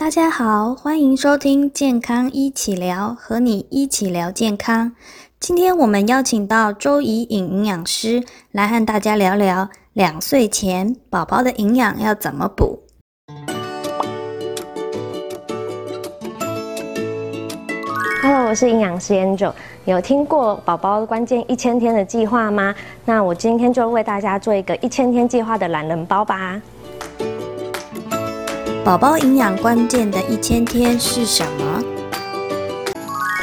[0.00, 4.92] 大家好，欢迎收听健康一起聊，和你一起聊健康。
[5.38, 12.78] 今天我们邀请到周怡颖营养师来和大家聊聊两岁前宝宝的营养要怎么补。
[18.22, 19.52] Hello，我是营养师 Angel。
[19.84, 22.74] 有听过宝宝关键一千天的计划吗？
[23.04, 26.58] 那我今天就为大家做一个一千天计划的懒人包吧。
[28.90, 31.89] 宝宝营养关键的一千天是什么？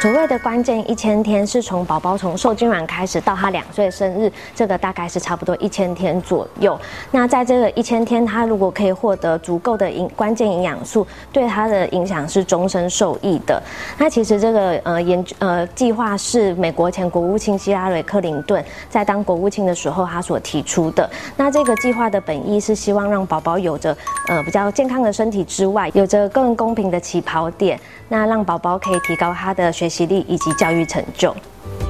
[0.00, 6.78] 所谓的关键一千天，是从宝宝从受精卵开始到他两岁生日，这个大概是差不多一千天左右。
[7.10, 13.60] 那在这个一千天，他如果可以获得足够的营关键营养素，对他的影响是终身受益的。
[13.96, 21.10] 那其实这个呃研究呃计划是美国前国务卿希拉瑞克林顿在当国务卿的时候他所提出的。
[21.36, 23.96] 那这个计划的本意是希望让宝宝有着
[24.28, 29.87] 呃比较健康的身体之外，有着更公平的起跑点，那让宝宝可以提高他的学。
[29.88, 31.34] 学习力以及教育成就。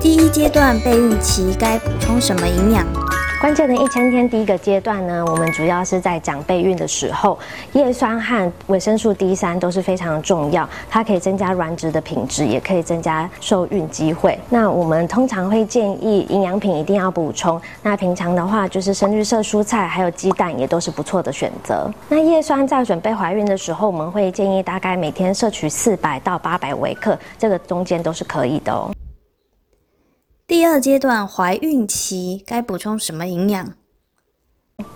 [0.00, 2.86] 第一阶段备孕期该补充什么营养？
[3.40, 7.38] 关键的一千天第一个阶段呢，我们主要是在讲备孕的时候，
[7.72, 14.38] 叶酸和维生素 D 三都是非常重要，它可以增加卵子的品质，也可以增加受孕机会。
[14.50, 17.58] 那我们通常会建议营养品一定要补充。
[17.82, 21.90] 那平常的话，就是深绿色蔬菜还有鸡蛋也都是不错的选择。
[22.10, 28.90] 那叶酸在准备怀孕的时候，我们会建议大概每天摄取四百到八百微克，这个中间都是可以的哦。
[30.50, 33.72] 第二阶段怀孕期该补充什么营养？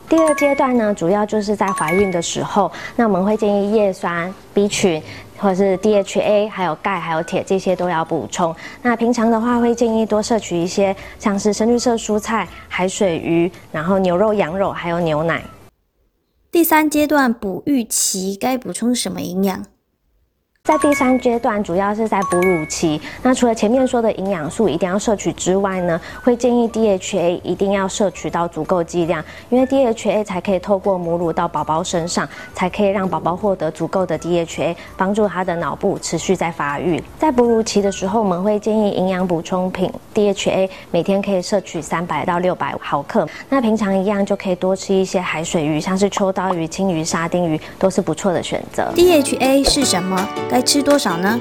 [0.09, 5.01] 第二阶段呢，主要就是在怀孕的时候，那我们会建议叶酸、B 群
[5.39, 8.53] 或者是 DHA，还有钙、还有铁这些都要补充。
[8.83, 15.41] 那平常的话，会建议多摄取一些像是深绿色蔬菜、海水鱼，然后牛肉、羊肉还有牛奶。
[16.51, 19.65] 第三阶段哺育期该补充什么营养？
[20.67, 22.99] 在第三阶段，主要是在哺乳期。
[23.23, 37.05] 那除了前面说的营养素一定要摄取之外呢，会建议 DHA 一定要摄取到足够剂量，因为 DHA 才可以透过母乳到宝宝身上，才可以让宝宝获得足够的 DHA，帮助他的脑部持续在发育。
[37.19, 43.29] 在哺乳期的时候，我们会建议营养补充品 DHA 每天可以摄取三百到六百毫克。
[43.51, 48.91] 那平常一样就可以多吃一些海水鱼，像是秋刀鱼、青鱼、沙丁鱼都是不错的选择。
[48.97, 50.27] DHA 是什么？
[50.55, 51.41] 该吃多少呢？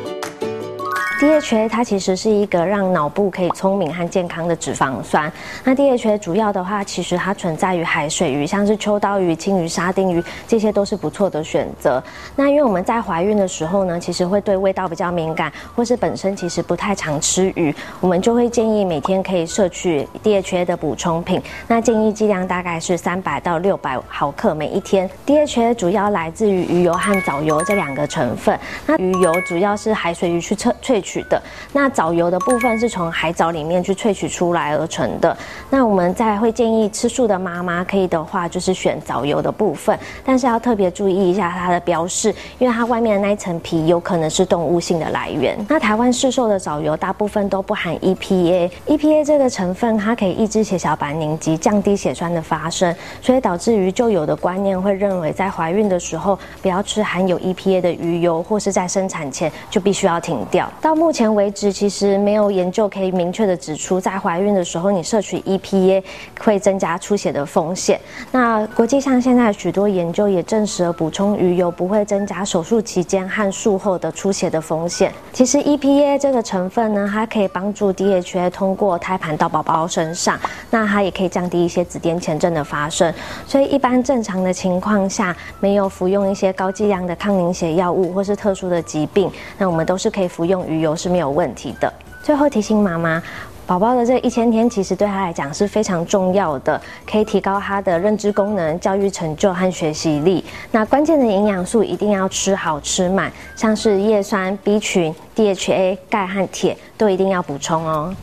[1.20, 5.32] ？DHA 它其实是一个让脑部可以聪明和健康的脂肪酸。
[5.64, 12.04] 那 DHA 主要的话，其实它存在于海水鱼，像是秋刀鱼、青鱼、沙丁鱼，这些都是不错的选择。
[12.36, 21.42] 那因为我们在怀孕的时候呢，其实会对味道比较敏感，或是本身其实不太常吃鱼，我们就会建议每天可以摄取 DHA 的补充品。
[21.70, 25.10] 那建议剂量大概是三百到六百毫克每一天。
[25.26, 28.60] DHA 主要来自于鱼油和藻油这两个成分。
[28.86, 31.13] 那鱼油主要是海水鱼去萃萃取。
[31.14, 31.42] 取的
[31.74, 35.36] 那藻油的部分是从海藻里面去萃取出来而成的。
[35.70, 45.58] 那我们再会建议吃素的妈妈可以的话，就是选藻油的部分，但是要特别注意一下它的标示，因为它外面的那一层皮有可能是动物性的来源。
[45.70, 60.72] 那台湾市售的藻油大部分都不含 EPA，EPA 这个成分它可以抑制血小板凝集，降低血栓的发生，所以导致于就有的观念会认为在怀孕的时候不要吃含有 EPA 的鱼油，或是在生产前就必须要停掉。
[60.82, 66.04] 到到目前为止，其实没有研究可以明确的指出，在怀孕的时候你摄取 EPA
[66.40, 68.00] 会增加出血的风险。
[68.32, 75.12] 那国际上现在许多研究也证实了补充鱼油不会增加手术期间和术后的出血的风险。
[75.32, 80.40] 其实 EPA 这个成分呢，它可以帮助 DHA 通过胎盘到宝宝身上，
[80.70, 83.12] 那它也可以降低一些子痫前症的发生。
[83.48, 90.94] 所以一般正常的情况下，没有服用一些高剂量的抗凝血药物或是特殊的疾病，那我们都是可以服用鱼油。
[90.96, 91.92] 是没有问题的。
[92.22, 93.22] 最后提醒妈妈，
[93.66, 96.80] 宝宝的这一千天其实对他来讲是非常重要的，
[97.10, 100.46] 可以提高他的认知功能、教育成就和学习力。
[100.72, 108.16] 那关键的营养素一定要吃好吃满，像是叶酸、B 群、DHA、钙和铁都一定要补充哦。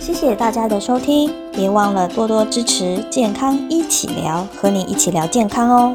[0.00, 5.94] 谢谢大家的收听，别忘了多多支持健康一起聊，和你一起聊健康哦。